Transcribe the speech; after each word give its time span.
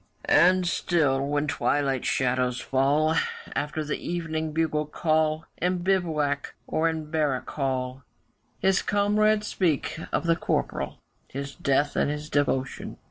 And 0.25 0.67
still 0.67 1.23
when 1.27 1.45
twilight 1.45 2.05
shadows 2.05 2.59
fall, 2.59 3.13
After 3.55 3.83
the 3.83 4.03
evening 4.03 4.51
bugle 4.51 4.87
call, 4.87 5.45
In 5.57 5.83
bivouac 5.83 6.55
or 6.65 6.89
in 6.89 7.11
barrack 7.11 7.47
hall, 7.51 8.01
His 8.57 8.81
comrades 8.81 9.45
speak 9.45 9.99
of 10.11 10.25
the 10.25 10.35
Corporal, 10.35 10.97
His 11.27 11.53
death 11.53 11.95
and 11.95 12.09
his 12.09 12.31
devotion. 12.31 12.97